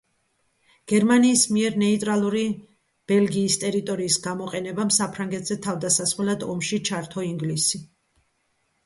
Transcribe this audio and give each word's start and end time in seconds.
გერმანიის 0.91 1.41
მიერ 1.57 1.75
ნეიტრალური 1.81 2.41
ბელგიის 3.11 3.57
ტერიტორიის 3.63 4.17
გამოყენებამ 4.23 4.93
საფრანგეთზე 4.97 5.59
თავდასასხმელად 5.67 6.47
ომში 6.55 6.81
ჩართო 6.91 7.27
ინგლისი. 7.29 7.83